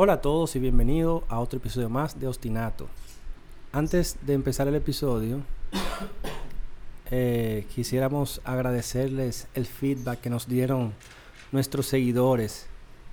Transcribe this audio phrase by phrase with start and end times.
[0.00, 2.86] Hola a todos y bienvenidos a otro episodio más de Ostinato.
[3.72, 5.40] Antes de empezar el episodio,
[7.10, 10.94] eh, quisiéramos agradecerles el feedback que nos dieron
[11.50, 12.68] nuestros seguidores.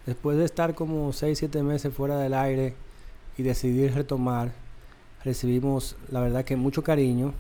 [0.06, 2.76] Después de estar como 6-7 meses fuera del aire
[3.36, 4.52] y decidir retomar,
[5.24, 7.34] recibimos la verdad que mucho cariño.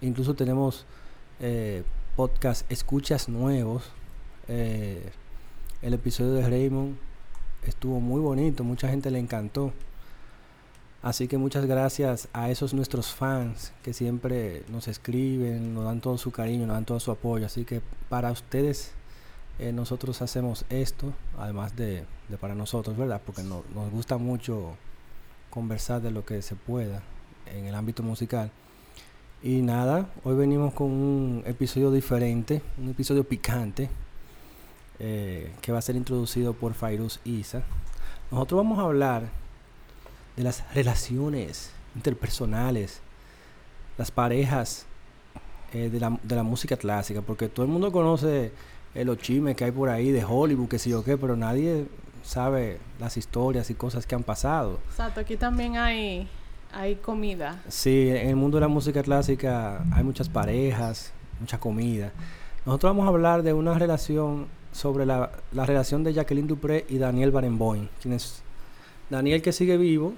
[0.00, 0.86] Incluso tenemos
[1.38, 1.84] eh,
[2.16, 3.92] podcast escuchas nuevos.
[4.48, 5.08] Eh,
[5.82, 6.96] el episodio de Raymond
[7.62, 9.72] estuvo muy bonito, mucha gente le encantó.
[11.02, 16.18] Así que muchas gracias a esos nuestros fans que siempre nos escriben, nos dan todo
[16.18, 17.46] su cariño, nos dan todo su apoyo.
[17.46, 18.92] Así que para ustedes
[19.58, 22.04] eh, nosotros hacemos esto, además de,
[22.40, 23.20] para nosotros, ¿verdad?
[23.24, 24.76] Porque nos gusta mucho
[25.50, 27.02] conversar de lo que se pueda
[27.46, 28.50] en el ámbito musical.
[29.42, 33.88] Y nada, hoy venimos con un episodio diferente, un episodio picante,
[34.98, 37.62] eh, que va a ser introducido por Fairuz Isa.
[38.30, 39.28] Nosotros vamos a hablar
[40.36, 43.00] de las relaciones interpersonales,
[43.98, 44.86] las parejas
[45.72, 48.52] eh, de, la, de, la, música clásica, porque todo el mundo conoce
[48.94, 51.86] eh, los chismes que hay por ahí de Hollywood, que sí o qué, pero nadie
[52.22, 54.78] sabe las historias y cosas que han pasado.
[54.90, 56.28] Exacto, aquí también hay,
[56.72, 57.62] hay comida.
[57.68, 62.12] Sí, en el mundo de la música clásica hay muchas parejas, mucha comida.
[62.64, 66.98] Nosotros vamos a hablar de una relación sobre la, la relación de Jacqueline Dupré y
[66.98, 68.42] Daniel Barenboim, quienes
[69.08, 70.12] Daniel que sigue vivo,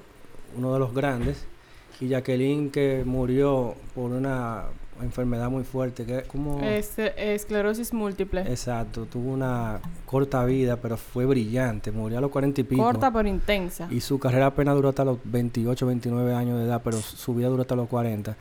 [0.56, 1.46] uno de los grandes,
[2.00, 4.64] y Jacqueline que murió por una
[5.00, 8.40] enfermedad muy fuerte, que como esclerosis múltiple.
[8.42, 12.82] Exacto, tuvo una corta vida, pero fue brillante, murió a los cuarenta y pico.
[12.82, 13.86] Corta pero intensa.
[13.90, 17.48] Y su carrera apenas duró hasta los 28, 29 años de edad, pero su vida
[17.48, 18.36] duró hasta los 40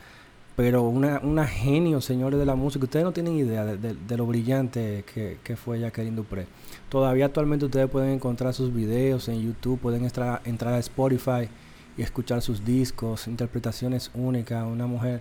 [0.58, 2.84] pero una, una genio, señores de la música.
[2.84, 6.48] Ustedes no tienen idea de, lo brillante que, que, fue Jacqueline Dupré.
[6.88, 11.48] Todavía actualmente ustedes pueden encontrar sus videos en YouTube, pueden entrar, entrar a Spotify
[11.96, 15.20] y escuchar sus discos, interpretaciones únicas, una mujer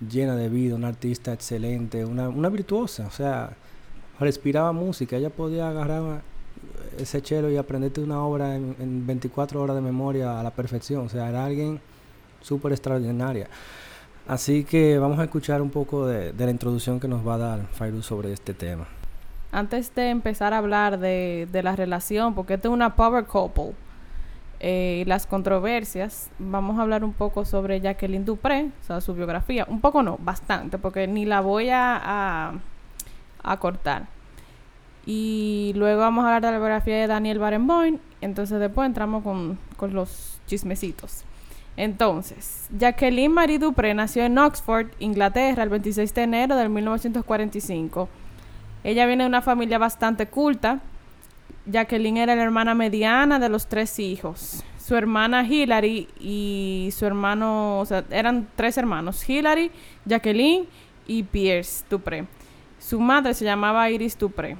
[0.00, 3.50] llena de vida, una artista excelente, una, una virtuosa, o sea,
[4.18, 6.22] respiraba música, ella podía agarrar
[6.98, 11.04] ese chelo y aprenderte una obra en, en 24 horas de memoria a la perfección,
[11.04, 11.82] o sea, era alguien
[12.40, 13.46] súper extraordinaria.
[14.30, 17.66] Así que vamos a escuchar un poco de, la introducción que nos va a dar
[17.72, 18.86] Fairu sobre este tema.
[19.50, 23.72] Antes de empezar a hablar de, la relación, porque esto es una power couple,
[24.60, 29.14] eh, y las controversias, vamos a hablar un poco sobre Jacqueline Dupré, o sea, su
[29.14, 29.66] biografía.
[29.68, 32.52] Un poco no, bastante, porque ni la voy a,
[33.58, 34.06] cortar.
[35.06, 37.98] Y luego vamos a hablar de la biografía de Daniel Barenboim.
[38.20, 41.24] Entonces después entramos con, con los chismecitos.
[41.76, 48.08] Entonces, Jacqueline Marie Dupré nació en Oxford, Inglaterra, el 26 de enero de 1945.
[48.84, 50.80] Ella viene de una familia bastante culta.
[51.66, 54.64] Jacqueline era la hermana mediana de los tres hijos.
[54.78, 59.70] Su hermana Hillary y su hermano, o sea, eran tres hermanos, Hillary,
[60.04, 60.66] Jacqueline
[61.06, 62.26] y Pierce Dupré.
[62.78, 64.56] Su madre se llamaba Iris Dupré.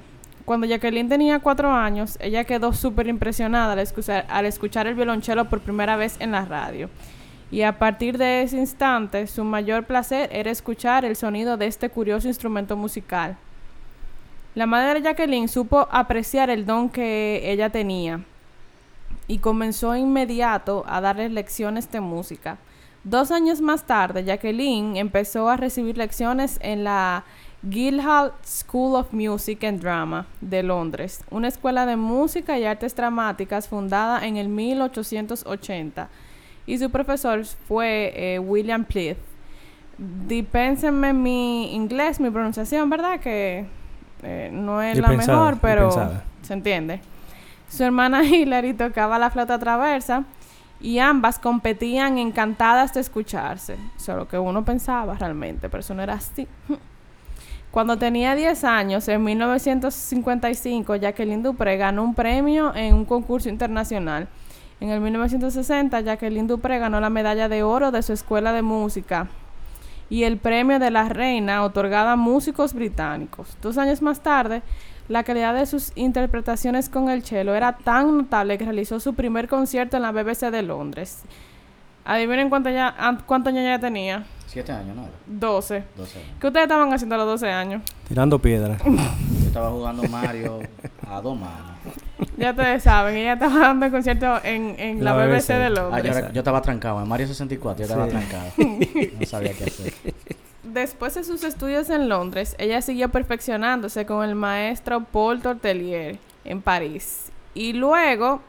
[0.50, 5.94] Cuando Jacqueline tenía cuatro años, ella quedó súper impresionada al escuchar, el violonchelo por primera
[5.94, 6.90] vez en la radio.
[7.52, 11.88] Y a partir de ese instante, su mayor placer era escuchar el sonido de este
[11.88, 13.36] curioso instrumento musical.
[14.56, 18.24] La madre de Jacqueline supo apreciar el don que ella tenía
[19.28, 22.58] y comenzó inmediato a darle lecciones de música.
[23.04, 27.22] Dos años más tarde, Jacqueline empezó a recibir lecciones en la
[27.62, 33.68] Guildhall School of Music and Drama de Londres, una escuela de música y artes dramáticas
[33.68, 36.09] fundada en el 1880.
[36.66, 39.18] Y su profesor fue eh, William Pleath.
[39.98, 43.21] Dipénsenme mi inglés, mi pronunciación, ¿verdad?
[43.21, 43.66] Que
[44.22, 45.91] eh, no es la mejor, pero
[46.41, 47.01] se entiende.
[47.68, 50.24] Su hermana Hilary tocaba la flauta traversa
[50.80, 53.77] y ambas competían encantadas de escucharse.
[53.97, 56.48] Eso que uno pensaba realmente, pero eso no era así.
[57.70, 64.26] Cuando tenía 10 años, en 1955, Jacqueline Dupré ganó un premio en un concurso internacional.
[64.80, 69.28] En el 1960, Jacqueline Dupré ganó la medalla de oro de su escuela de música.
[70.12, 73.56] y el premio de la reina otorgada a músicos británicos.
[73.62, 74.60] Dos años más tarde,
[75.06, 79.46] la calidad de sus interpretaciones con el cello era tan notable que realizó su primer
[79.46, 81.22] concierto en la BBC de Londres.
[82.04, 82.94] Adivinen cuántos ya,
[83.26, 84.24] cuánto años ya tenía.
[84.47, 85.06] Siete años, ¿no?
[85.26, 85.84] Doce.
[85.97, 86.30] Doce años.
[86.41, 87.82] ¿Qué ustedes estaban haciendo a los doce años?
[88.08, 88.82] Tirando piedras.
[88.84, 90.60] Yo estaba jugando Mario
[91.08, 91.76] a dos manos.
[92.36, 95.48] Ya ustedes saben, ella estaba dando el concierto en, en la, La BBC, BBC.
[95.48, 96.16] de Ah, yo, Londres.
[96.16, 97.02] era- yo estaba trancado.
[97.02, 98.10] En Mario 64 yo estaba Sí.
[98.10, 98.50] trancado.
[99.20, 99.92] No sabía qué hacer.
[100.62, 106.62] Después de sus estudios en Londres, ella siguió perfeccionándose con el maestro Paul Tortelier en
[106.62, 107.32] París.
[107.54, 108.41] Y luego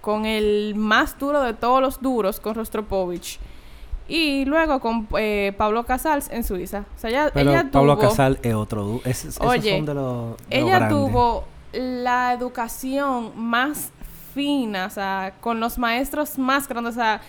[0.00, 3.38] con el más duro de todos los duros, con Rostropovich.
[4.10, 6.84] Y luego con eh, Pablo Casals en Suiza.
[6.96, 8.84] O sea, ella, Pero ella Pablo tuvo, Casal es otro.
[8.84, 10.36] du- es- esos Oye, son de los.
[10.48, 13.90] de los ella tuvo la educación más
[14.34, 16.94] fina, o sea, con los maestros más grandes.
[16.94, 17.20] O sea,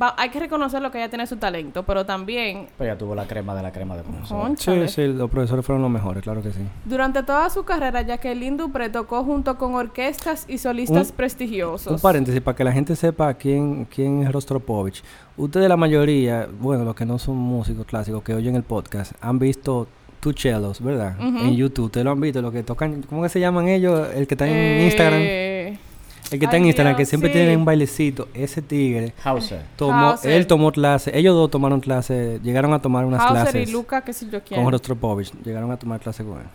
[0.00, 3.14] va- hay que reconocer lo que ella tiene su talento, pero también Pero ya tuvo
[3.14, 4.52] la crema de la crema de profesor.
[4.58, 6.60] Sí, sí, los profesores fueron los mejores, claro que sí.
[6.84, 11.92] Durante toda su carrera, Jacqueline Dupré tocó junto con orquestas y solistas Un- prestigiosos.
[11.92, 15.02] Un paréntesis para que la gente sepa quién, quién es Rostropovich.
[15.36, 19.38] Ustedes, la mayoría, bueno, los que no son músicos clásicos que oyen el podcast, han
[19.38, 19.86] visto
[20.20, 21.16] Two Cellos, ¿verdad?
[21.18, 21.86] En YouTube.
[21.86, 24.06] Ustedes lo han visto, los que tocan, ¿cómo que se llaman ellos?
[24.14, 25.89] El que está en Eh, Instagram.
[26.30, 27.34] El que está en Instagram, que Dios, siempre sí.
[27.34, 28.28] tienen un bailecito.
[28.34, 29.62] Ese tigre Hauser.
[29.76, 30.32] tomó, Hauser.
[30.32, 34.02] él tomó clase, ellos dos tomaron clase, llegaron a tomar unas Hauser clases y Luca,
[34.02, 34.62] que sé yo quién.
[34.62, 36.46] con Rostropovich, llegaron a tomar clase con él.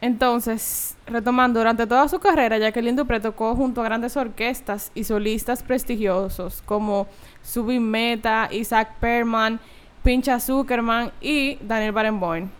[0.00, 5.62] Entonces, retomando, durante toda su carrera, Jacqueline Dupré tocó junto a grandes orquestas y solistas
[5.62, 7.06] prestigiosos como
[7.42, 9.60] Subin Meta, Isaac Perman,
[10.02, 12.50] Pincha Zuckerman y Daniel Barenboim.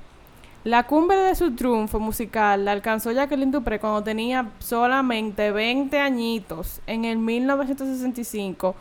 [0.65, 6.81] La cumbre de su triunfo musical la alcanzó Jacqueline Dupré cuando tenía solamente 20 añitos.
[6.87, 8.75] En el 1965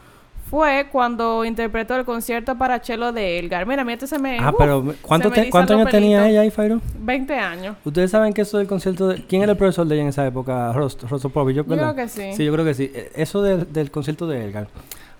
[0.49, 3.65] fue cuando interpretó el concierto para cello de Elgar.
[3.65, 4.37] Mira, mira, este se me...
[4.39, 6.81] Ah, uf, pero ¿cuánto se me te- ¿cuántos los años tenía ella ahí, Fairo?
[6.99, 7.77] 20 años.
[7.85, 9.23] Ustedes saben que eso del concierto de...
[9.25, 10.71] ¿Quién era el profesor de ella en esa época?
[10.73, 12.33] Rost- Rostropovich, ¿yo Yo creo que sí.
[12.33, 12.91] Sí, yo creo que sí.
[12.93, 14.67] Eh, Eso del- del concierto de Edgar.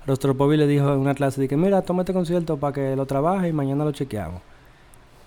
[0.06, 3.06] Rostropovich le dijo en una clase de que mira, toma este concierto para que lo
[3.06, 4.42] trabaje y mañana lo chequeamos.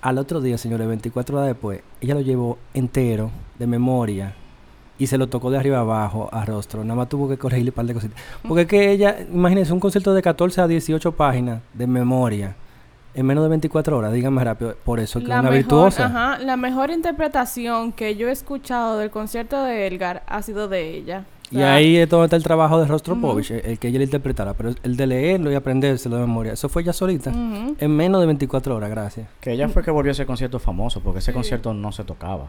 [0.05, 4.35] Al otro día, señores, 24 horas después, ella lo llevó entero, de memoria,
[4.99, 6.85] y se lo tocó de arriba abajo a Rostro.
[6.85, 8.23] Nada más tuvo que corregirle un par de cositas.
[8.47, 12.55] Porque es que ella, imagínense, un concierto de 14 a 18 páginas de memoria
[13.15, 14.77] en menos de 24 horas, díganme rápido.
[14.85, 16.05] Por eso es que es una mejor, virtuosa.
[16.05, 20.97] Ajá, la mejor interpretación que yo he escuchado del concierto de Elgar ha sido de
[20.97, 21.25] ella.
[21.55, 24.05] Y sea, ahí es donde está el trabajo de Rostropovich, el, el que ella le
[24.05, 24.55] interpretara.
[24.55, 27.31] Pero el de leerlo y aprendérselo de memoria, eso fue ella solita.
[27.33, 29.29] En menos de 24 horas, gracias.
[29.41, 31.35] Que ella fue que volvió ese concierto famoso, porque ese Sí.
[31.35, 32.47] concierto no se tocaba.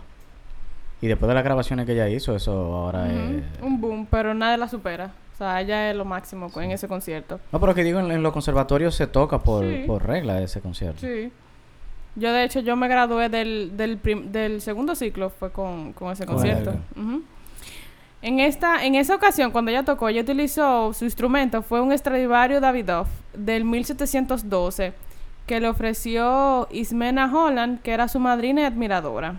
[1.01, 3.43] Y después de las grabaciones que ella hizo, eso ahora es...
[3.61, 5.11] Un boom, pero nadie la supera.
[5.33, 7.39] O sea, ella es lo máximo en ese concierto.
[7.51, 9.83] No, pero que digo, en, en los conservatorios se toca por, Sí.
[9.85, 11.01] por regla ese concierto.
[11.01, 11.31] Sí.
[12.15, 16.13] Yo, de hecho, yo me gradué del, del, prim- del segundo ciclo, fue con, con
[16.13, 16.73] ese Con concierto.
[18.25, 22.59] En, esta, en esa ocasión, cuando ella tocó, ella utilizó su instrumento, fue un Stradivarius
[22.59, 24.93] Davidoff del 1712,
[25.45, 29.35] que le ofreció Ismena Holland, que era su madrina y admiradora.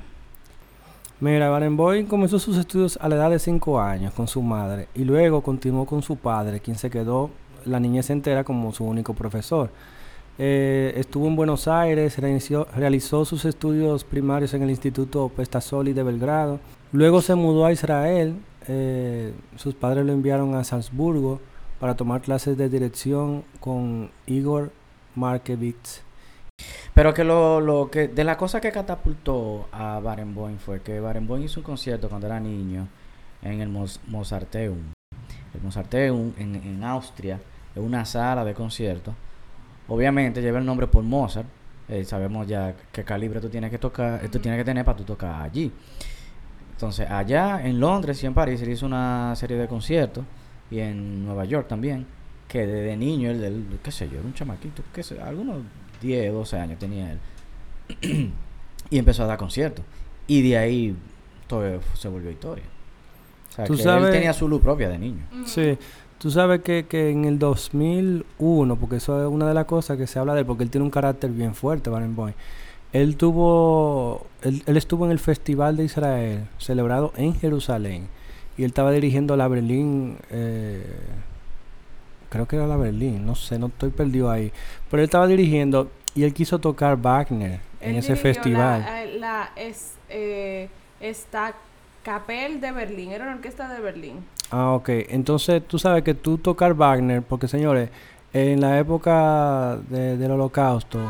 [1.18, 5.02] Mira, Barenboim comenzó sus estudios a la edad de 5 años con su madre y
[5.02, 7.30] luego continuó con su padre, quien se quedó
[7.64, 9.68] la niñez entera como su único profesor.
[10.38, 16.60] Eh, estuvo en Buenos Aires, realizó sus estudios primarios en el Instituto Pestasoli de Belgrado.
[16.92, 18.36] Luego se mudó a Israel.
[18.68, 21.40] Eh, sus padres lo enviaron a Salzburgo
[21.80, 24.72] para tomar clases de dirección con Igor
[25.14, 26.02] Markevitz.
[26.94, 31.42] Pero que lo, lo que de la cosa que catapultó a Barenboim fue que Barenboim
[31.42, 32.88] hizo un concierto cuando era niño
[33.42, 34.78] en el Mozarteum.
[35.54, 37.38] El Mozarteum en, en Austria
[37.74, 39.14] es una sala de conciertos.
[39.88, 41.46] Obviamente lleva el nombre por Mozart.
[41.88, 44.96] eh, sabemos ya qué calibre tú tienes que tocar, eh, tú tienes que tener para
[44.96, 45.72] tú tocar allí.
[46.76, 50.24] Entonces, allá en Londres y en París se hizo una serie de conciertos
[50.70, 52.06] y en Nueva York también,
[52.48, 55.62] que desde niño él, él, qué sé yo, era un chamaquito, qué sé, algunos
[56.02, 57.18] 10, 12 años tenía él.
[58.90, 59.84] y empezó a dar conciertos.
[60.26, 60.96] Y de ahí
[61.46, 62.64] todo se volvió historia.
[63.50, 65.24] O sea, Tú que sabes- él tenía su luz propia de niño.
[65.46, 65.78] Sí,
[66.18, 70.06] tú sabes que, que en el 2001, porque eso es una de las cosas que
[70.06, 72.34] se habla de él, porque él tiene un carácter bien fuerte, Barenboim.
[73.00, 78.08] Él tuvo, él, él estuvo en el Festival de Israel, celebrado en Jerusalén,
[78.56, 80.82] y él estaba dirigiendo la Berlín, eh,
[82.30, 84.52] creo que era la Berlín, no sé, no estoy perdido ahí,
[84.90, 88.80] pero él estaba dirigiendo y él quiso tocar Wagner en ese festival.
[88.82, 90.68] La, eh, la es, eh,
[91.00, 91.54] esta
[92.02, 94.24] Capel de Berlín, era una orquesta de Berlín.
[94.50, 94.88] Ah, ok.
[95.08, 97.90] Entonces, tú sabes que tú tocar Wagner, porque señores,
[98.32, 101.00] en la época de- del holocausto,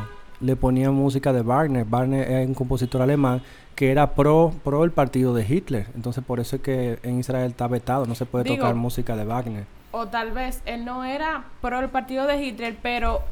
[0.41, 1.85] le ponían música de Wagner.
[1.85, 3.43] Wagner es un compositor alemán
[3.75, 5.87] que era pro, pro el partido de Hitler.
[5.95, 9.17] Entonces por eso es que en Israel está vetado, no se puede Digo- tocar música
[9.17, 9.65] de Wagner.
[9.93, 13.23] O tal vez él no era pro el partido de Hitler, pero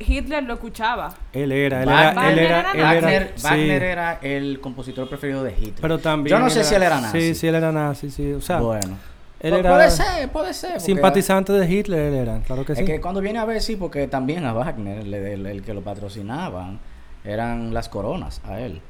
[0.00, 1.14] Hitler lo escuchaba.
[1.32, 3.42] Él era, él Wagner- era, él era, Wagner él era, Wagner, sí.
[3.44, 5.74] Wagner era el compositor preferido de Hitler.
[5.80, 6.36] Pero también.
[6.36, 7.20] Yo no sé si él era nazi.
[7.20, 8.32] Sí, sí, él era nazi, sí.
[8.32, 8.96] O sea, bueno.
[9.40, 10.80] Él Pu- era Puede ser, puede ser.
[10.80, 12.84] simpatizante de Hitler, él era, claro que Es sí.
[12.84, 15.82] que cuando viene a ver, sí, porque también a Wagner, el, el- el que lo
[15.82, 16.78] patrocinaban,
[17.24, 18.80] eran las coronas a él.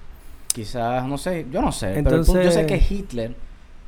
[0.52, 2.00] Quizás, no sé, yo no sé.
[2.02, 3.35] pero el punto- yo sé que Entonces- Hitler,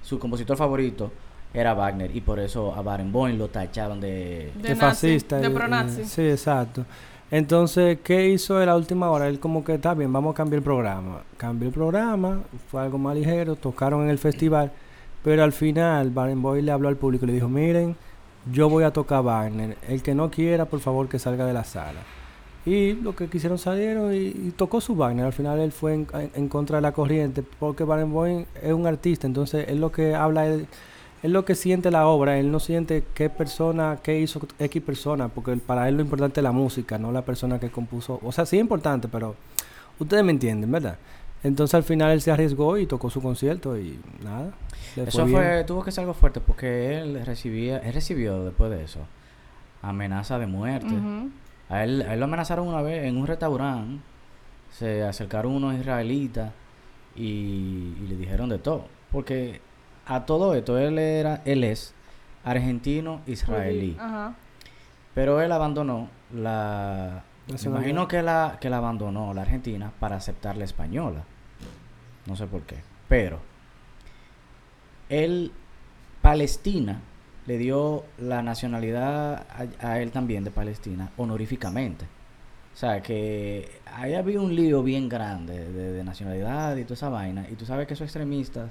[0.03, 1.11] su compositor favorito,
[1.53, 2.15] era Wagner.
[2.15, 4.53] Y por eso a Barenboim lo tachaban de...
[4.55, 5.39] De de nazi, fascista.
[5.39, 6.03] de pronazi.
[6.03, 6.85] y- Sí, exacto.
[7.31, 9.29] Entonces, ¿qué hizo él a última hora?
[9.29, 11.23] Él como que, está bien, vamos a cambiar el programa.
[11.37, 12.41] Cambió el programa,
[12.71, 14.71] fue algo más ligero, tocaron en el festival,
[15.23, 17.97] pero al final Barenboim le habló al público y le dijo, miren,
[18.51, 19.77] yo voy a tocar Wagner.
[19.89, 22.01] El que no quiera, por favor, que salga de la sala.
[22.67, 25.27] Y lo que quisieron salieron y, tocó su Wagner.
[25.27, 29.67] Al final él fue en, contra de la corriente, porque Barenboim es un artista, entonces
[29.69, 30.67] él lo que habla es
[31.23, 35.29] él lo que siente la obra, él no siente qué persona, qué hizo X persona,
[35.29, 38.19] porque para él lo importante es la música, no la persona que compuso.
[38.23, 39.37] O sea, sí es importante, pero
[39.99, 40.97] ustedes me entienden, ¿verdad?
[41.43, 44.53] Entonces al final él se arriesgó y tocó su concierto y nada.
[44.97, 45.39] Eso bien.
[45.39, 49.01] fue, tuvo que ser algo fuerte porque él recibía, él recibió después de eso
[49.83, 50.95] amenaza de muerte.
[51.69, 54.03] A él, a él lo amenazaron una vez en un restaurante.
[54.71, 56.53] Se acercaron unos israelitas
[57.17, 58.87] y, y le dijeron de todo.
[59.11, 59.61] Porque
[60.07, 61.95] a todo esto él era, él es
[62.45, 63.97] argentino israelí.
[63.99, 64.35] Ajá.
[65.15, 67.25] Pero él abandonó la.
[67.53, 71.25] Me imagino que la, que la abandonó la Argentina para aceptar la española.
[72.27, 72.77] No sé por qué.
[73.09, 73.41] Pero
[75.09, 75.53] él,
[76.23, 77.01] Palestina,
[77.47, 79.47] le dio la nacionalidad
[79.81, 82.05] a, a él también de Palestina honoríficamente.
[82.73, 87.09] O sea, que ahí había un lío bien grande de, de nacionalidad y toda esa
[87.09, 87.47] vaina.
[87.51, 88.71] Y tú sabes que esos extremistas,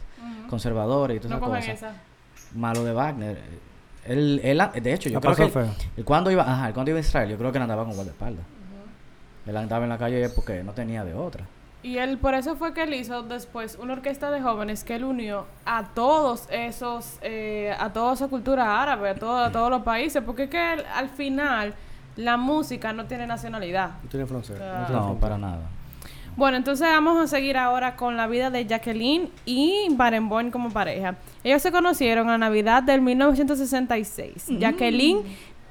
[0.49, 2.57] conservadores y todas No esas cogen cosas, esa.
[2.57, 3.37] malo de Wagner.
[4.05, 5.59] Él, él, de hecho, yo La creo que
[5.97, 7.93] él cuando iba, ajá, él cuando iba a Israel, yo creo que él andaba con
[7.93, 8.45] guardaespaldas.
[9.45, 11.45] Él andaba en la calle porque no tenía de otra.
[11.81, 15.05] Y él, por eso fue que él hizo después una orquesta de jóvenes que él
[15.05, 19.83] unió a todos esos, eh, a toda esa cultura árabe, a, todo- a todos los
[19.83, 21.73] países, porque es que él, al final
[22.17, 23.91] la música no tiene nacionalidad.
[24.03, 24.59] No tiene frontera.
[24.59, 25.19] No tiene No, frontera.
[25.21, 25.61] para nada.
[26.35, 31.15] Bueno, entonces vamos a seguir ahora con la vida de Jacqueline y Barenboim como pareja.
[31.45, 34.47] Ellos se conocieron a Navidad del 1966.
[34.59, 35.23] Jacqueline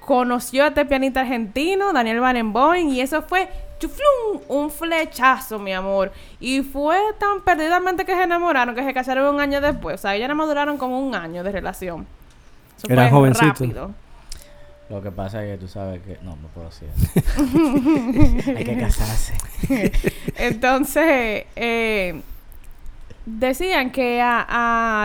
[0.09, 3.47] conoció a este pianista argentino, Daniel Barenboim, y eso fue
[3.79, 6.13] chuflum, un flechazo, mi amor.
[6.41, 9.97] Y fue tan perdidamente que se enamoraron que se casaron un año después.
[9.97, 12.07] O sea, ellos nada más duraron como un año de relación.
[12.79, 13.91] Eso Eran fue rápido.
[14.89, 16.17] Lo que pasa es que tú sabes que...
[16.23, 18.53] No, no puedo decir eso.
[18.57, 19.35] Hay que casarse.
[20.39, 22.23] Entonces, eh,
[23.27, 24.47] decían que a,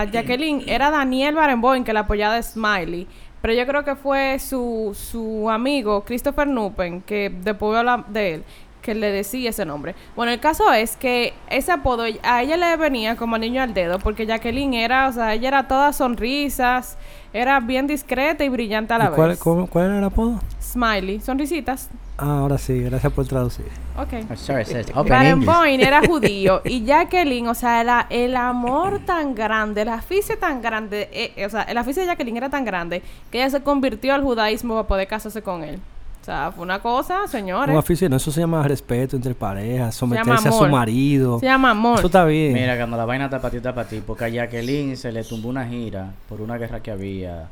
[0.00, 3.06] a Jacqueline era Daniel Barenboim que la apoyaba de Smiley.
[3.44, 8.44] Pero yo creo que fue su, su amigo Christopher Nupen, que después de él,
[8.80, 9.94] que le decía ese nombre.
[10.16, 13.98] Bueno, el caso es que ese apodo a ella le venía como niño al dedo,
[13.98, 16.96] porque Jacqueline era, o sea, ella era toda sonrisas,
[17.34, 19.38] era bien discreta y brillante a la ¿Y cuál, vez.
[19.38, 20.40] cómo- cuál era el apodo?
[20.62, 21.90] Smiley, sonrisitas.
[22.16, 23.66] Ah, ahora sí, gracias por traducir.
[23.98, 24.24] Ok.
[24.32, 24.64] Oh, sorry.
[25.08, 31.08] Barenboim era judío y Jacqueline, o sea, el amor tan grande, el aficio tan grande,
[31.12, 34.22] eh, o sea, el aficio de Jacqueline era tan grande que ella se convirtió al
[34.22, 35.80] judaísmo para poder casarse con él.
[36.24, 37.76] O sea, fue una cosa, Un señores.
[37.76, 41.38] aficionado, eso se llama respeto entre parejas, someterse a su marido.
[41.38, 41.98] Se llama amor.
[41.98, 42.54] Eso está bien.
[42.54, 44.02] Mira, cuando la vaina está para ti, está para ti.
[44.06, 47.48] Porque a Jacqueline se le tumbó una gira por una guerra que había.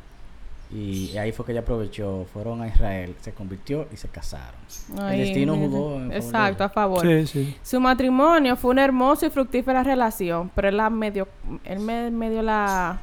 [0.75, 2.25] Y ahí fue que ella aprovechó.
[2.33, 4.55] Fueron a Israel, se convirtió y se casaron.
[4.99, 7.03] Ay, el destino jugó en Exacto, a favor.
[7.03, 7.57] Sí, sí.
[7.63, 11.29] Su matrimonio fue una hermosa y fructífera relación, pero él la medio,
[11.65, 13.03] él me medio la,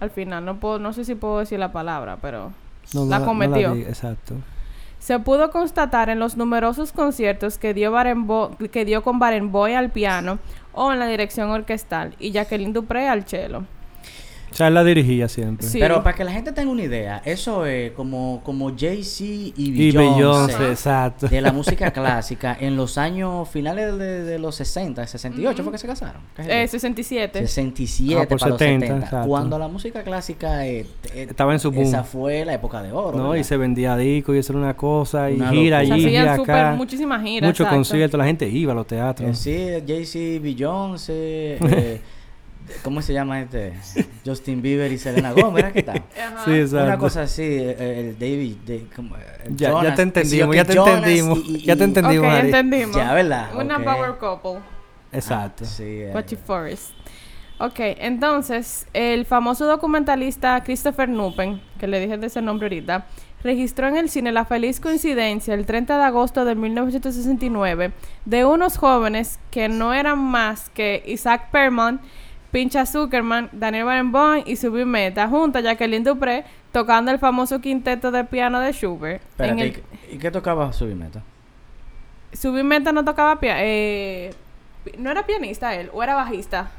[0.00, 2.50] al final, no puedo, no sé si puedo decir la palabra, pero
[2.94, 3.74] No, la no cometió.
[3.74, 4.36] di- exacto.
[5.00, 9.90] Se pudo constatar en los numerosos conciertos que dio, Barenbo- que dio con Barenboim al
[9.90, 10.38] piano
[10.72, 13.64] o en la dirección orquestal y Jacqueline Dupré al cello.
[14.52, 15.66] O sea, él la dirigía siempre.
[15.66, 15.78] Sí.
[15.80, 19.90] Pero para que la gente tenga una idea, eso es como, como Jay-Z y Y
[19.92, 20.70] Beyoncé.
[20.70, 21.28] Exacto.
[21.28, 25.78] de la música clásica en los años finales de, de los 60, 68 fue que
[25.78, 26.22] se casaron.
[26.36, 26.72] ¿Qué es Eh, eso?
[26.72, 27.38] 67.
[27.46, 29.04] 67 Ah, por para 70, los 70.
[29.06, 29.28] exacto.
[29.28, 31.84] Cuando la música clásica eh, eh, Estaba en su boom.
[31.86, 33.16] esa fue la época de oro.
[33.16, 33.24] ¿no?
[33.30, 33.40] ¿verdad?
[33.40, 35.30] Y se vendía disco y eso era una cosa.
[35.30, 36.72] Y Una gira allí, hacían gira súper acá.
[36.76, 37.48] muchísimas giras.
[37.48, 38.18] Muchos conciertos.
[38.18, 39.38] La gente iba a los Eh, teatros.
[39.38, 41.12] sí, Jay-Z, Beyoncé,
[41.60, 42.00] eh,
[42.82, 43.72] ¿Cómo se llama este?
[44.24, 46.02] Justin Bieber y Selena Gomez, ¿verdad que tal?
[46.18, 46.44] Ajá.
[46.44, 46.86] Sí, exacto.
[46.86, 49.20] Una cosa así, eh, el David, de, como, eh,
[49.56, 51.38] Ya, Jonas, ya te entendimos, ya te Jonas entendimos.
[51.44, 52.46] y- y- ya te entendimos, ok, Ari.
[52.48, 52.96] entendimos.
[52.96, 53.50] Ya, ¿verdad?
[53.56, 54.60] Una power couple.
[55.12, 55.64] Exacto.
[55.64, 56.90] Sí, eh, Watchy Forest.
[57.58, 63.04] Ok, entonces, el famoso documentalista Christopher Nupen, que le dije de ese nombre ahorita,
[63.42, 67.92] registró en el cine la feliz coincidencia el 30 de agosto de 1969
[68.24, 72.00] de unos jóvenes que no eran más que Isaac Perman,
[72.50, 78.10] Pincha Zuckerman, Daniel Barenboim y Subi Meta, junto a Jacqueline Dupré, tocando el famoso quinteto
[78.10, 79.22] de piano de Schubert.
[79.22, 79.82] Espérate, el- ¿y qué-
[80.14, 81.22] ¿y qué tocaba su meta?
[82.32, 83.60] Subi Meta no tocaba piano,
[84.98, 86.70] no era pianista él, o era bajista.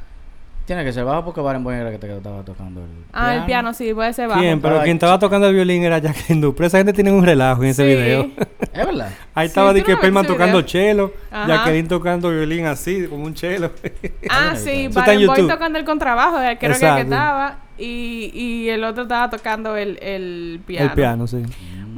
[0.66, 3.74] Tiene que ser bajo porque Barenboim era que te estaba tocando el Ah, el piano
[3.74, 4.40] sí, puede ser bajo.
[4.40, 4.62] ¿Quién?
[4.62, 6.68] Pero Ay, quien estaba tocando el violín era Jacqueline Dupré.
[6.68, 7.90] Esa gente tiene un relajo en ese Sí.
[7.90, 8.30] video.
[8.74, 9.10] ¿Es verdad?
[9.36, 10.68] Ahí Sí, estaba de que ves Perman tocando video.
[10.68, 11.48] chelo, Ajá.
[11.48, 13.72] Jacqueline tocando violín así, como un chelo.
[14.30, 15.50] Ah, sí, está en Barenboim YouTube.
[15.52, 20.62] tocando el contrabajo, creo que, que estaba, y, y el otro estaba tocando el, el
[20.66, 20.86] piano.
[20.86, 21.44] El piano, sí.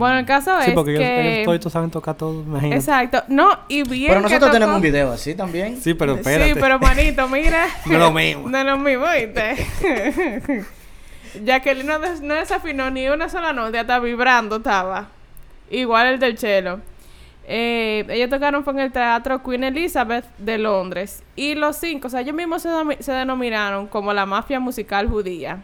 [0.04, 1.42] Bueno, el caso Sí, es porque que...
[1.44, 2.76] ellos todos saben tocar todo, imagínate.
[2.76, 3.24] Exacto.
[3.28, 5.80] No, y bien Pero que nosotros tenemos un video así también.
[5.82, 6.54] Sí, pero espérate.
[6.54, 7.68] Sí, pero manito, mira.
[7.86, 8.50] No es lo mismo.
[8.50, 10.64] no es lo mismo, ¿viste?
[11.44, 15.08] Jacqueline no, des- no desafinó ni una sola nota, hasta vibrando estaba.
[15.70, 16.80] Igual el del cello.
[17.46, 21.24] Eh, ellos tocaron fue en el teatro Queen Elizabeth de Londres.
[21.36, 22.70] Y los cinco, o sea, ellos mismos se,
[23.00, 25.64] se denominaron como la mafia musical judía.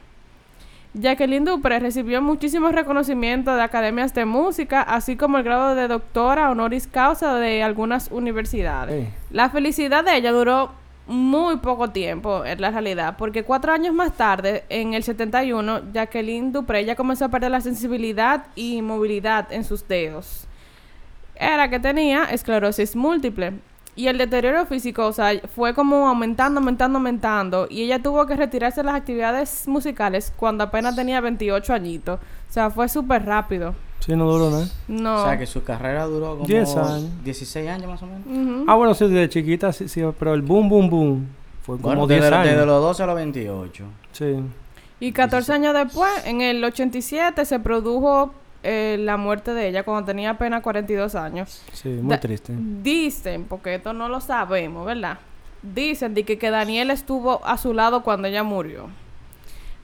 [0.93, 6.50] Jacqueline Dupré recibió muchísimos reconocimientos de academias de música, así como el grado de doctora
[6.50, 9.08] honoris causa de algunas universidades.
[9.08, 9.13] Sí.
[9.29, 10.72] La felicidad de ella duró
[11.05, 16.51] muy poco tiempo, en la realidad, porque cuatro años más tarde, en el 71, Jacqueline
[16.51, 20.48] Dupré ya comenzó a perder la sensibilidad y movilidad en sus dedos.
[21.36, 23.53] Era que tenía esclerosis múltiple.
[23.96, 27.67] Y el deterioro físico, o sea, fue como aumentando, aumentando, aumentando.
[27.69, 32.19] Y ella tuvo que retirarse de las actividades musicales cuando apenas tenía 28 añitos.
[32.50, 33.75] O sea, fue súper rápido.
[34.00, 34.67] Sí, no duró nada.
[34.88, 35.24] No.
[35.24, 37.24] O sea, que su carrera duró como 10 años.
[37.25, 38.63] 16 años más o menos.
[38.67, 41.27] Ah, bueno, sí, desde chiquita, sí, sí, pero el boom, boom, boom
[41.63, 42.51] fue como Bueno, 10 desde, años.
[42.53, 43.84] desde los 12 a los 28.
[44.13, 44.36] Sí.
[45.01, 50.06] Y 14 años después, en el 87, se produjo eh, la muerte de ella cuando
[50.06, 51.62] tenía apenas 42 años.
[51.74, 52.54] Sí, muy Da- triste.
[52.58, 55.17] Dicen, porque esto no lo sabemos, ¿verdad?
[55.62, 58.89] Dicen de que, que Daniel estuvo a su lado cuando ella murió.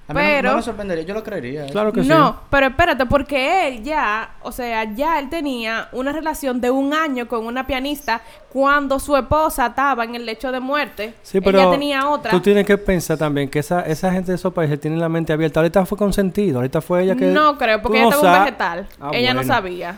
[0.07, 1.65] A mí no- Pero- no, me sorprendería, yo lo creería.
[1.65, 1.69] ¿eh?
[1.71, 2.35] Claro que no, sí.
[2.51, 7.27] pero espérate, porque él ya, o sea, ya él tenía una relación de un año
[7.27, 8.21] con una pianista
[8.53, 11.15] cuando su esposa estaba en el lecho de muerte.
[11.23, 12.29] Sí, pero ella tenía otra.
[12.31, 15.33] tú tienes que pensar también que esa, esa gente de esos países tiene la mente
[15.33, 15.59] abierta.
[15.59, 17.25] Ahorita fue consentido, ahorita fue ella que...
[17.25, 18.87] No creo, porque ella no estaba un vegetal.
[19.01, 19.97] Ah, ella no sabía.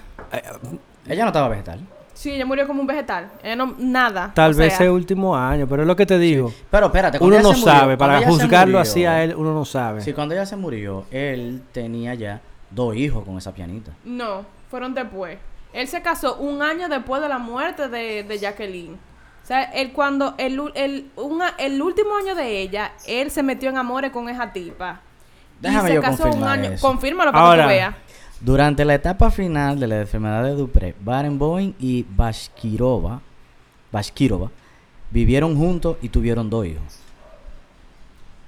[1.07, 1.79] Ella no estaba vegetal.
[2.17, 3.29] Sí, ella murió como un vegetal.
[3.43, 4.31] Ella no, nada.
[4.33, 6.51] Tal o vez sea, el último año, pero es lo que te digo.
[6.71, 10.01] Pero espérate, Uno no murió- sabe, para juzgarlo murió- así a él, uno no sabe.
[10.01, 13.91] Sí, cuando ella se murió, él tenía ya dos hijos con esa pianita.
[14.03, 15.37] No, fueron después.
[15.73, 18.95] Él se casó un año después de la muerte de, de Jacqueline.
[18.95, 23.69] O sea, él cuando el, el, una- el último año de ella, él se metió
[23.69, 25.01] en amores con esa tipa.
[25.61, 26.71] Déjame y se yo casó un año.
[26.71, 26.85] eso.
[26.87, 27.95] Confírmalo para Ahora, que tú veas.
[28.41, 33.21] Durante la etapa final de la enfermedad de Dupré, Barenboim y Bashkirova,
[33.91, 34.51] Bashkirova
[35.09, 36.99] vivieron juntos y tuvieron dos hijos.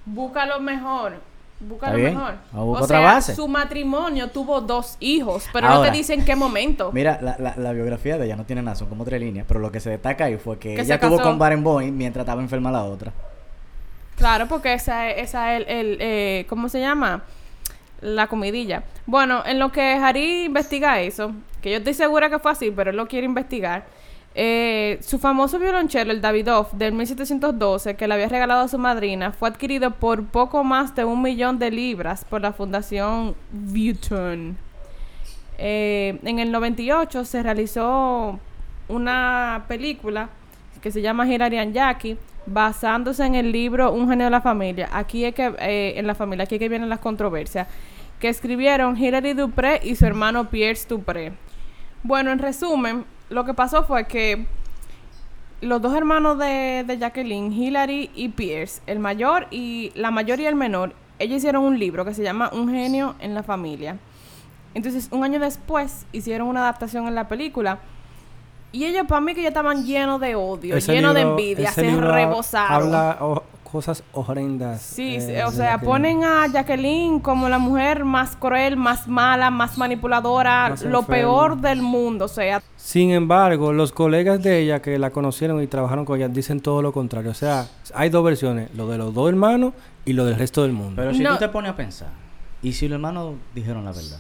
[0.06, 1.13] Búscalo mejor.
[1.60, 2.13] Búscalo Está bien.
[2.15, 2.36] mejor.
[2.54, 3.36] Vamos a buscar o otra sea, base.
[3.36, 6.91] su matrimonio tuvo dos hijos, pero no Ahora, te dice en qué momento.
[6.93, 9.60] Mira, la, la- la biografía de ella no tiene nada, son como tres líneas, pero
[9.60, 11.30] lo que se destaca ahí fue que, Que ella se tuvo casó.
[11.30, 13.12] con Barenboim mientras estaba enferma la otra.
[14.15, 17.23] Claro, porque esa es esa el, el eh, ¿cómo se llama?
[18.02, 18.84] La comidilla.
[19.06, 22.92] Bueno, en lo que Harry investiga eso, que yo estoy segura que fue así, pero
[22.92, 23.86] él lo quiere investigar.
[24.36, 29.32] eh, su famoso violonchelo, el Davidoff, del 1712, que le había regalado a su madrina,
[29.34, 34.56] fue adquirido por poco más de un millón de libras por la Fundación Vuitton.
[35.58, 38.40] Eh, en el 98 se realizó
[38.88, 40.30] una película
[40.82, 44.89] que se llama Hilary and Jackie, basándose en el libro Un genio de la familia.
[44.91, 47.67] Aquí es que, eh, en la familia, aquí es que vienen las controversias,
[48.19, 51.34] que escribieron Hilary Dupré y su hermano Pierce Dupré.
[52.04, 54.45] Bueno, en resumen, lo que pasó fue que
[55.62, 60.45] los dos hermanos de, de Jacqueline, Hilary y Pierce, el mayor y la mayor y
[60.45, 63.97] el menor, ellos hicieron un libro que se llama Un genio en la familia.
[64.73, 67.80] Entonces, un año después hicieron una adaptación en la película.
[68.71, 71.95] Y ellos, para mí, que ya estaban llenos de odio, llenos de envidia, ese se
[72.01, 72.84] rebosaron.
[72.93, 74.82] Habla, o- cosas horrendas.
[74.82, 75.79] Sí, eh, sí, o sea, Jacqueline.
[75.86, 81.08] ponen a Jacqueline como la mujer más cruel, más mala, más manipuladora, Más lo enferma.
[81.08, 85.67] peor del mundo, o sea, Sin embargo, los colegas de ella que la conocieron y
[85.67, 87.29] trabajaron con ella dicen todo lo contrario.
[87.29, 90.71] O sea, hay dos versiones, lo de los dos hermanos y lo del resto del
[90.73, 90.93] mundo.
[90.95, 91.34] Pero si No.
[91.34, 92.08] tú te pones a pensar,
[92.63, 94.17] y si los hermanos dijeron la verdad.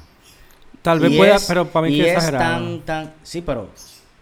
[0.83, 2.53] Tal vez Y pueda, es- pero para mí y que es exagerado.
[2.63, 3.67] tan, tan, sí, pero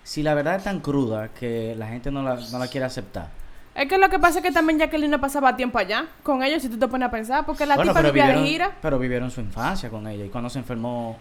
[0.07, 3.27] si la verdad es tan cruda que la gente no la, no la quiere aceptar.
[3.75, 6.61] es que lo que pasa es que también Jacqueline no pasaba tiempo allá con ellos,
[6.61, 8.71] si tú te pones a pensar, porque la bueno, tipa vivía vivieron, de gira.
[8.81, 11.19] pero vivieron su infancia con ella y cuando se enfermó,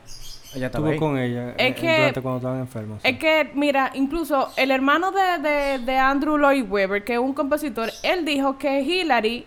[0.54, 0.98] ella estaba Estuvo ahí.
[1.14, 3.02] con ella Es eh, que- durante cuando estaban enfermos.
[3.02, 3.08] sí.
[3.08, 7.32] Es que, mira, incluso el hermano de, de, de Andrew Lloyd Webber, que es un
[7.34, 9.44] compositor, él dijo que Hillary,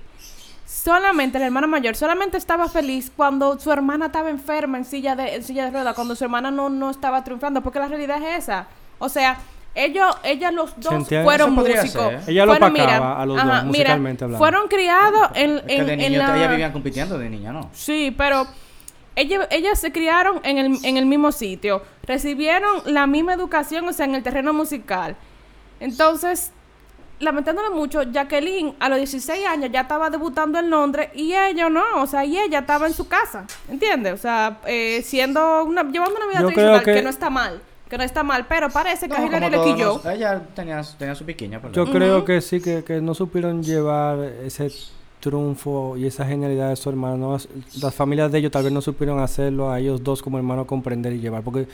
[0.65, 5.36] solamente, el hermano mayor, solamente estaba feliz cuando su hermana estaba enferma en silla de,
[5.36, 8.43] en silla de ruedas, cuando su hermana no, no estaba triunfando, porque la realidad es
[8.43, 8.67] esa.
[8.99, 9.39] O sea,
[9.75, 11.91] ellos, ellas los dos fueron músicos.
[11.91, 12.21] ser.
[12.27, 14.43] Ella lo Fueron, a los dos, mira, musicalmente hablando.
[14.43, 16.38] Fueron criados en, Es que en, de en niño la...
[16.38, 17.69] ellas vivían compitiendo, de niña no.
[17.73, 18.45] Sí, pero
[19.15, 23.93] ellas, ellas se criaron en el, en el mismo sitio, recibieron la misma educación, o
[23.93, 25.15] sea, en el terreno musical.
[25.79, 26.51] Entonces,
[27.19, 31.83] lamentándolo mucho, Jacqueline a los 16 años ya estaba debutando en Londres y ella no,
[31.97, 34.13] o sea, y ella estaba en su casa, ¿entiendes?
[34.13, 37.97] O sea, eh, siendo una, llevando una vida Yo tradicional que- no está mal, que
[37.97, 40.02] no está mal, pero parece que No, a Hillary le quilló.
[40.12, 44.19] ella tenía, tenía su pequeña, pero Yo creo que sí, que, que no supieron llevar
[44.45, 44.71] ese
[45.19, 47.17] triunfo y esa genialidad de su hermano.
[47.17, 47.38] ¿no?
[47.82, 51.13] Las familias de ellos tal vez no supieron hacerlo a ellos dos como hermanos comprender
[51.13, 51.43] y llevar.
[51.43, 51.65] Porque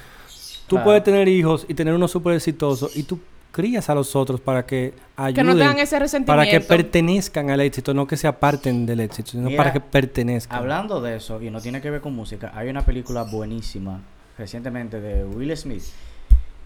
[0.67, 0.85] tú Claro.
[0.85, 3.19] puedes tener hijos y tener uno súper exitoso y tú
[3.51, 5.35] crías a los otros para que ayuden.
[5.47, 6.31] Que no tengan ese resentimiento.
[6.31, 9.79] para que pertenezcan al éxito, no que se aparten del éxito, sino Mira, para que
[9.79, 10.57] pertenezcan.
[10.57, 14.01] Hablando de eso, y no tiene que ver con música, hay una película buenísima
[14.37, 15.83] recientemente de Will Smith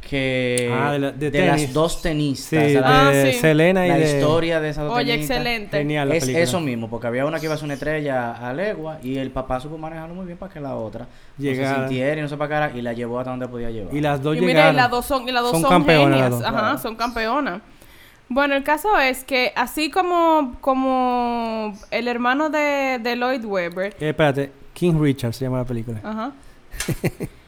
[0.02, 3.34] que Ah, de la- de las dos tenistas, Sí, de de la, Ah, sí.
[3.34, 4.06] Selena y la de...
[4.18, 5.38] historia de esas dos Oye, tenistas.
[5.38, 5.78] excelente.
[5.78, 6.44] Genial la Es película.
[6.44, 9.30] eso mismo, porque había una que iba a ser una estrella a legua y el
[9.30, 11.06] papá supo manejarlo muy bien para que la otra
[11.38, 11.70] Llegara.
[11.70, 13.94] no se sintiera y no se pacara y la llevó hasta donde podía llevar.
[13.94, 14.74] Y las dos Y mira, llegaron.
[14.74, 16.32] y las dos son, y las dos Son son, campeonas las genias.
[16.32, 16.44] dos.
[16.44, 16.78] Ajá, Claro.
[16.80, 17.62] son campeonas.
[18.30, 24.10] Bueno, el caso es que así como, como el hermano de, de Lloyd Webber, Eh,
[24.10, 26.00] espérate, King Richard se llama la película.
[26.04, 26.32] ajá,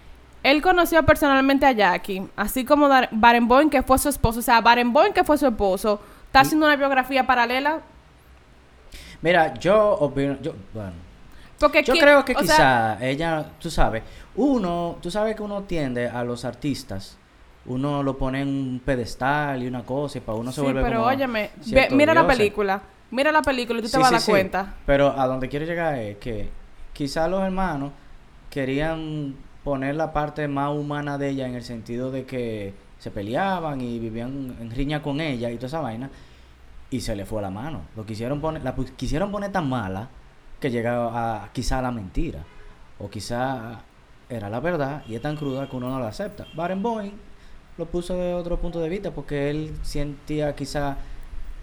[0.44, 4.40] él conoció personalmente a Jackie, así como Dar- Barenboim, que fue su esposo.
[4.40, 7.82] O sea, Barenboim, que fue su esposo, está haciendo una biografía paralela.
[9.22, 10.94] Mira, yo opino, yo, bueno,
[11.60, 14.02] Porque yo creo que quizá sea, ella, tú sabes,
[14.36, 17.18] uno, tú sabes que uno tiende a los artistas,
[17.68, 20.82] uno lo pone en un pedestal y una cosa y para uno se sí, vuelve
[20.82, 22.82] pero como óyeme, ve- mira la película.
[23.12, 24.32] Mira la película y tú Sí, te vas a sí, dar sí.
[24.32, 24.74] cuenta.
[24.86, 26.50] Pero a donde quiero llegar es que
[26.94, 27.92] quizá los hermanos
[28.50, 33.82] querían poner la parte más humana de ella en el sentido de que se peleaban
[33.82, 36.10] y vivían en riña con ella y toda esa vaina
[36.90, 37.82] y se le fue la mano.
[37.96, 40.10] Lo quisieron poner, la quisieron poner tan mala
[40.60, 42.40] que llegaba a quizá a la mentira
[43.00, 43.82] o quizá
[44.30, 46.46] era la verdad y es tan cruda que uno no la acepta.
[46.54, 47.12] Barenboim
[47.78, 50.98] lo puso de otro punto de vista porque él sentía quizá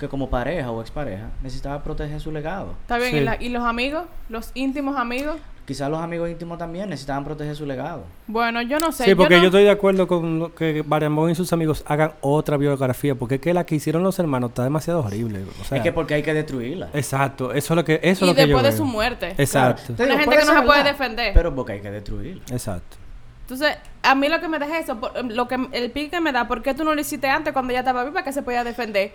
[0.01, 2.73] que como pareja o expareja necesitaba proteger su legado.
[2.83, 3.17] Está bien, Sí.
[3.19, 4.05] ¿y, la- y los amigos?
[4.29, 5.37] ¿Los íntimos amigos?
[5.69, 8.05] Quizás los amigos íntimos también necesitaban proteger su legado.
[8.27, 9.05] Bueno, yo no sé.
[9.05, 12.13] Sí, porque no- yo, estoy de acuerdo con lo que Barenboim y sus amigos hagan
[12.23, 15.45] otra biografía, porque es que la que hicieron los hermanos está demasiado horrible.
[15.61, 16.89] O sea, es que porque hay que destruirla.
[16.95, 18.79] Exacto, eso es lo que eso es y lo que yo después de veo.
[18.79, 19.35] su muerte.
[19.37, 21.35] Exacto, Una digo, gente que no se puede defender.
[21.35, 22.43] Pero porque hay que destruirla.
[22.51, 22.97] exacto.
[23.43, 26.49] Entonces, a mí lo que me deja eso, lo que el pique que me da,
[26.49, 29.13] ¿por qué tú no lo hiciste antes cuando ella estaba viva que se podía defender?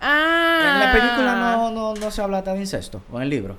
[0.00, 0.60] Ah.
[0.62, 3.56] En la película no, no, no se habla hasta de incesto, o en el libro.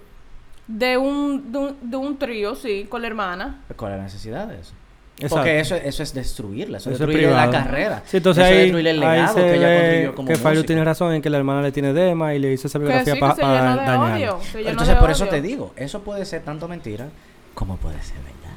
[0.77, 3.62] De un, de un, de un trío, sí, con la hermana.
[3.75, 4.73] ¿Cuál es la necesidad de eso?
[5.15, 5.36] Exacto.
[5.36, 7.51] Porque eso, eso es destruirla, eso, es es destruirle la privado.
[7.51, 8.03] carrera.
[8.05, 10.63] Sí, entonces eso es ahí, destruirle el ahí legado se que ella construyó como que
[10.63, 13.19] tiene razón en que la hermana le tiene dema y le hizo esa biografía sí,
[13.19, 14.15] para de dañar.
[14.15, 14.39] odio.
[14.65, 17.07] Entonces, por eso te digo, eso puede ser tanto mentira
[17.53, 18.55] como puede ser verdad.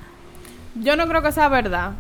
[0.77, 1.92] Yo no creo que sea verdad.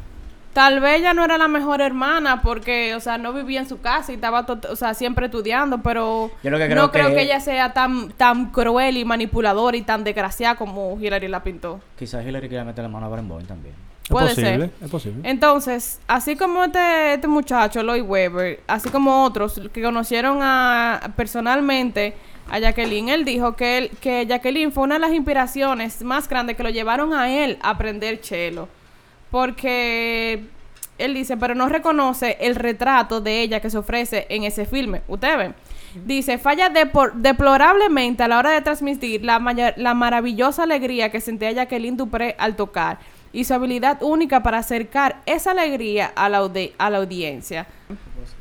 [0.54, 3.80] Tal vez ella no era la mejor hermana porque, o sea, no vivía en su
[3.80, 7.14] casa y estaba, o sea, siempre estudiando, pero Yo lo que creo no creo que-
[7.16, 11.80] que ella sea tan, tan cruel y manipuladora y tan desgraciada como Hillary la pintó.
[11.98, 13.74] Quizás Hillary quiera meter la mano a Barenboim también.
[14.04, 14.70] Es Puede posible, ser.
[14.82, 15.28] es posible.
[15.30, 22.14] Entonces, así como este, este muchacho, Lloyd Webber, así como otros que conocieron a, personalmente
[22.50, 26.56] a Jacqueline, él dijo que, él, que Jacqueline fue una de las inspiraciones más grandes
[26.56, 28.68] que lo llevaron a él a aprender cello.
[29.34, 30.44] Porque
[30.96, 35.02] él dice, pero no reconoce el retrato de ella que se ofrece en ese filme.
[35.08, 35.54] Ustedes ven.
[36.06, 36.70] Dice, falla
[37.16, 39.40] deplorablemente a la hora de transmitir la,
[39.76, 43.00] la maravillosa alegría que sentía Jacqueline Dupré al tocar
[43.32, 47.66] y su habilidad única para acercar esa alegría a la, a la audiencia.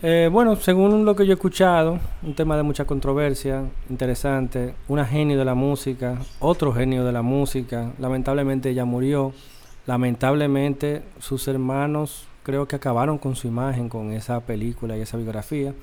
[0.04, 5.06] Eh, bueno, según lo que yo he escuchado, un tema de mucha controversia, interesante, una
[5.06, 9.34] genio de la música, otro genio de la música, lamentablemente ella murió,
[9.86, 15.74] lamentablemente sus hermanos creo que acabaron con su imagen con esa película y esa biografía.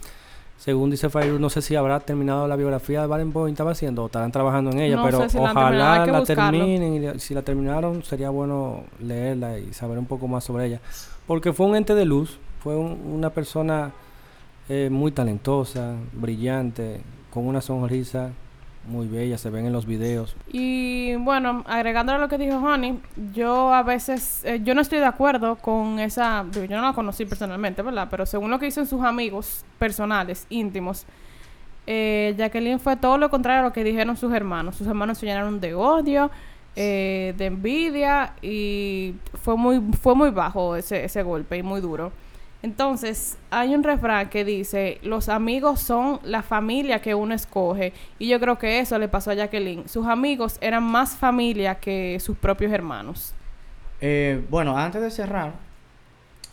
[0.59, 4.07] Según dice Fire, no sé si habrá terminado la biografía de Barenboim, estaba haciendo o
[4.07, 9.59] estarán trabajando en ella, pero ojalá la, terminen y si la terminaron sería bueno leerla
[9.59, 10.81] y saber un poco más sobre ella,
[11.27, 13.93] porque fue un ente de luz, fue una persona
[14.69, 18.33] eh, muy talentosa, brillante, con una sonrisa
[18.87, 20.37] muy bella, se ven en los videos.
[20.53, 23.01] Y bueno, agregando a lo que dijo Honey,
[23.33, 27.25] yo a veces, eh, yo no estoy de acuerdo con esa, yo no la conocí
[27.25, 28.09] personalmente, ¿verdad?
[28.11, 31.07] Pero según lo que dicen sus amigos personales, íntimos,
[31.87, 34.77] eh, Jacqueline fue todo lo contrario a lo que dijeron sus hermanos.
[34.77, 36.31] Sus hermanos se llenaron de odio,
[36.77, 42.13] eh, de envidia y fue muy, fue muy bajo ese, ese golpe y muy duro.
[42.63, 47.95] Entonces, hay un refrán que dice, los amigos son la familia que uno escoge.
[48.19, 49.89] Y yo creo que eso le pasó a Jacqueline.
[49.89, 53.35] Sus amigos eran más familia que sus propios hermanos.
[54.01, 55.55] Eh, bueno, antes de cerrar,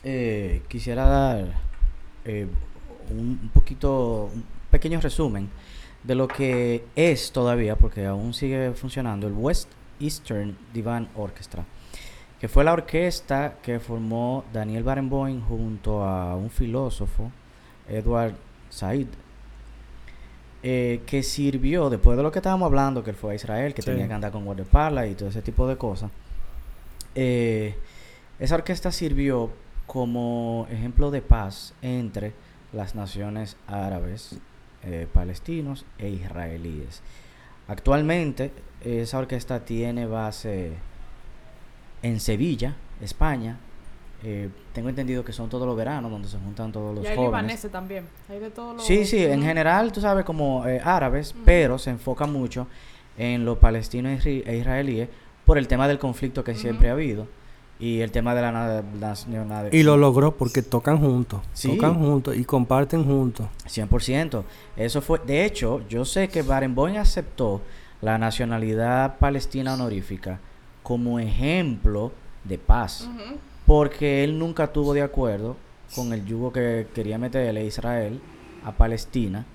[0.04, 1.46] eh, quisiera dar
[2.24, 2.48] eh,
[3.10, 5.50] un poquito, un pequeño resumen
[6.04, 11.66] de lo que es todavía, porque aún sigue funcionando, el West Eastern Divan Orchestra
[12.40, 17.32] que fue la orquesta que formó Daniel Barenboim junto a un filósofo,
[17.90, 18.36] Edward
[18.70, 19.08] Said,
[20.64, 23.82] eh, que sirvió, después de lo que estábamos hablando, que él fue a Israel, que
[23.82, 26.12] tenía que andar con guardaespaldas y todo ese tipo de cosas,
[27.16, 27.76] eh,
[28.40, 29.52] esa orquesta sirvió
[29.88, 32.34] como ejemplo de paz entre
[32.74, 34.38] las naciones árabes,
[34.84, 37.02] eh, palestinos e israelíes.
[37.68, 40.74] Actualmente, esa orquesta tiene base
[42.08, 43.58] en Sevilla, España.
[44.24, 47.16] Eh, tengo entendido que son todos los veranos donde se juntan todos los y hay
[47.16, 47.68] jóvenes.
[47.72, 48.06] también.
[48.30, 48.86] Hay de todos los...
[48.86, 52.68] Sí, sí, en general, tú sabes, como eh, árabes, pero se enfoca mucho
[53.18, 55.10] en los palestinos e israelíes
[55.46, 57.28] por el tema del conflicto que siempre ha habido
[57.80, 59.72] y el tema de la nacionalidad.
[59.72, 63.48] Y lo logró porque tocan juntos, tocan juntos y comparten juntos.
[63.66, 64.44] 100%.
[64.76, 67.62] Eso fue, de hecho, yo sé que Barenboim aceptó
[68.02, 70.40] la nacionalidad palestina honorífica
[70.88, 72.14] como ejemplo
[72.46, 73.10] de paz.
[73.66, 75.58] Porque él nunca tuvo de acuerdo
[75.94, 78.22] con el yugo que quería meterle Israel
[78.64, 79.46] a Palestina.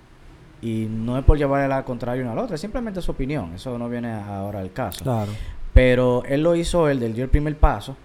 [0.60, 3.54] Y no es por llevarle la contraria una a la otra, es simplemente su opinión.
[3.54, 5.02] Eso no viene ahora al caso.
[5.02, 5.32] Claro.
[5.72, 7.96] Pero él lo hizo, él dio el primer paso.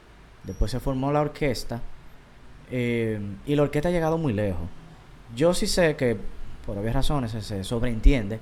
[0.45, 1.81] Después se formó la orquesta.
[2.71, 4.69] Eh, y la orquesta ha llegado muy lejos.
[5.35, 6.15] Yo sí sé que,
[6.65, 8.39] por obvias razones, se sobreentiende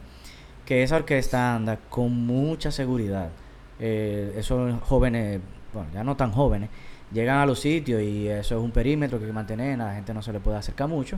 [0.63, 3.31] que esa orquesta anda con mucha seguridad
[3.79, 5.41] eh, esos jóvenes,
[5.73, 6.69] bueno, ya no tan jóvenes,
[7.11, 9.95] llegan a los sitios y eso es un perímetro que hay que mantener, a la
[9.95, 11.17] gente no se le puede acercar mucho,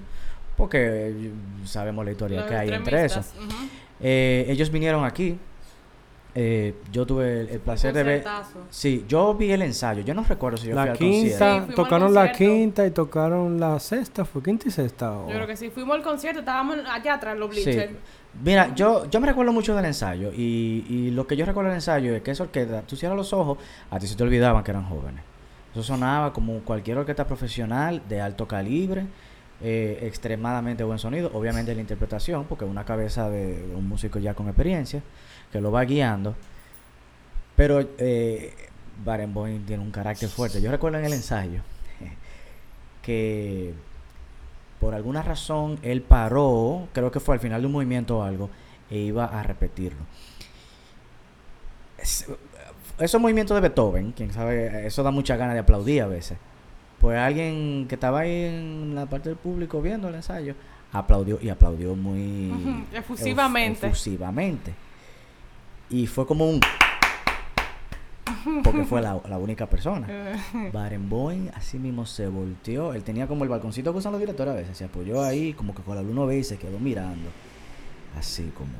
[0.55, 0.77] porque
[1.09, 1.31] eh,
[1.65, 3.21] sabemos la historia que hay entre eso.
[3.99, 5.37] Eh, ellos vinieron aquí.
[6.39, 8.23] Eh, yo tuve el, placer de ver.
[8.69, 10.03] Sí, yo vi el ensayo.
[10.03, 13.79] Yo no recuerdo si yo la fui al quinta, tocaron la quinta y tocaron la
[13.79, 14.23] sexta.
[14.23, 15.15] ¿Fue quinta y sexta?
[15.27, 15.71] Yo creo que sí.
[15.71, 17.91] Fuimos al concierto, estábamos allá atrás, los bleachers.
[18.43, 21.77] Mira, yo, yo me recuerdo mucho del ensayo y, y lo que yo recuerdo del
[21.77, 23.57] ensayo es que esa orquesta, tú cierras los ojos,
[23.89, 25.23] a ti se te olvidaban que eran jóvenes.
[25.71, 29.07] Eso sonaba como cualquier orquesta profesional de alto calibre,
[29.63, 34.47] eh, extremadamente buen sonido, obviamente la interpretación, porque una cabeza de un músico ya con
[34.49, 35.01] experiencia
[35.51, 36.35] que lo va guiando.
[37.55, 38.53] Pero eh,
[39.03, 40.61] Barenboim tiene un carácter fuerte.
[40.61, 41.61] Yo recuerdo en el ensayo
[43.01, 43.73] que
[44.79, 48.49] por alguna razón él paró, creo que fue al final de un movimiento o algo,
[48.89, 49.99] e iba a repetirlo.
[51.97, 56.37] esos movimientos de Beethoven, quien sabe, eso da mucha ganas de aplaudir a veces.
[56.99, 60.55] Pues alguien que estaba ahí en la parte del público viendo el ensayo,
[60.91, 63.87] aplaudió y aplaudió muy efusivamente.
[63.87, 64.73] efusivamente.
[65.89, 66.59] Y fue como un
[68.63, 70.07] porque fue la, única persona.
[70.73, 72.93] Barenboim así mismo se volteó.
[72.93, 74.77] Él tenía como el balconcito que usan los directores a veces.
[74.77, 77.29] Se apoyó ahí, como que con la luna ve y se quedó mirando.
[78.17, 78.71] Así como.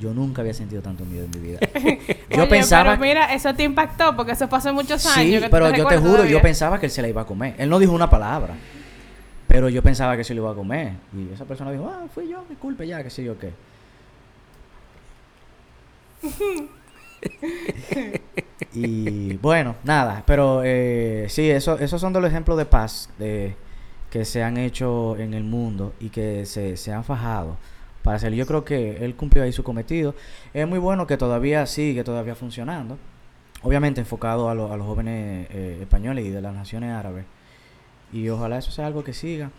[0.00, 1.58] Yo nunca había sentido tanto miedo en mi vida.
[2.30, 2.90] yo pensaba.
[2.90, 5.42] Pero mira, eso te impactó porque eso pasó muchos años.
[5.42, 7.56] Sí, pero yo te juro, yo pensaba que él se la iba a comer.
[7.58, 8.54] Él no dijo una palabra.
[9.48, 10.92] Pero yo pensaba que se lo iba a comer.
[11.16, 13.52] Y esa persona dijo, ah, fui yo, disculpe ya, que sé yo qué.
[18.72, 23.56] y bueno, nada, pero eh, sí, eso, esos son de los ejemplos de paz de,
[24.10, 27.56] que se han hecho en el mundo y que se, se han fajado
[28.02, 28.32] para hacer.
[28.32, 30.14] Yo creo que él cumplió ahí su cometido.
[30.54, 32.98] Es muy bueno que todavía sigue, todavía funcionando.
[33.62, 37.24] Obviamente enfocado a, a los jóvenes eh, españoles y de las naciones árabes.
[38.12, 39.50] Y ojalá eso sea algo que siga.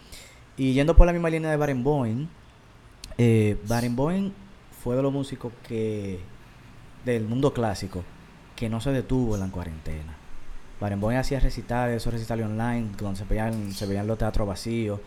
[0.57, 2.27] Y yendo por la misma línea de Barenboim,
[3.17, 4.31] eh, Barenboim
[4.83, 6.19] fue de los músicos que
[7.05, 8.03] del mundo clásico
[8.55, 10.15] que no se detuvo en la cuarentena.
[10.79, 14.99] Barenboim hacía recitales, esos recitales online, donde se veían, se veían los teatros vacíos.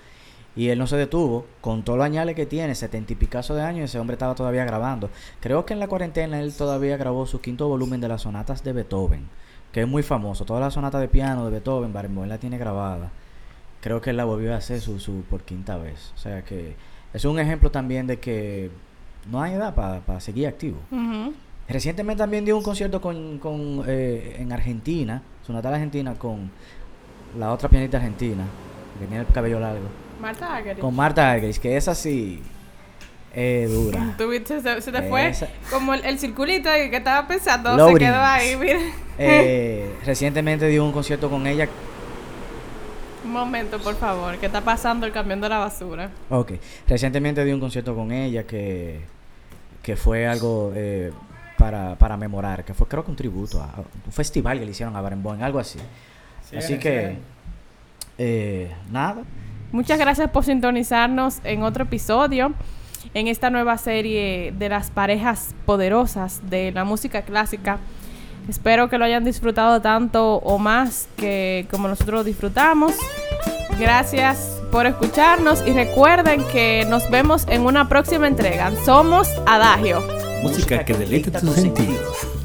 [0.55, 3.63] Y él no se detuvo, con todo lo añale que tiene, setenta y picazo de
[3.63, 5.09] años, ese hombre estaba todavía grabando.
[5.41, 8.75] Creo que en la cuarentena él todavía grabó su quinto volumen de las sonatas de
[8.75, 9.29] Beethoven,
[9.73, 10.45] que es muy famoso.
[10.45, 13.11] Toda la sonata de piano de Beethoven, Barenboim la tiene grabada.
[13.81, 16.13] Creo que él la volvió a hacer su, su por quinta vez.
[16.15, 16.77] O sea que
[17.15, 18.71] es un ejemplo también de que
[19.31, 20.79] no hay edad para seguir activo.
[21.69, 26.51] Recientemente también dio un concierto con, con, eh, en Argentina, su natal Argentina, con
[27.39, 28.45] la otra pianista argentina,
[28.99, 29.87] que tiene el cabello largo.
[30.21, 30.81] Marta Aguirre.
[30.81, 32.43] Con Marta Argerich, que es así
[33.35, 34.15] eh, dura.
[34.19, 38.21] Tuviste- se, se te fue Esa- como el, el circulito que estaba pensando, se quedó
[38.21, 38.79] ahí, mira.
[39.19, 41.69] Eh, recientemente dio un concierto con ella.
[43.25, 46.11] Un momento, por favor, ¿qué está pasando el camión de la basura?
[46.29, 46.53] Ok,
[46.89, 49.01] recientemente dio un concierto con ella que,
[49.83, 51.13] que fue algo eh,
[51.63, 54.73] para, para memorar, que fue creo que un tributo a, a un festival que le
[54.73, 55.79] hicieron a Barenboim, algo así.
[56.57, 57.19] así que,
[58.19, 59.23] eh, nada.
[59.71, 62.53] Muchas gracias por sintonizarnos en otro episodio,
[63.15, 67.79] en esta nueva serie de las parejas poderosas de la música clásica.
[68.49, 72.93] Espero que lo hayan disfrutado tanto o más que como nosotros lo disfrutamos.
[73.79, 78.73] Gracias por escucharnos y recuerden que nos vemos en una próxima entrega.
[78.85, 80.22] Somos Adagio.
[80.43, 82.42] Música que deleite tus sentidos.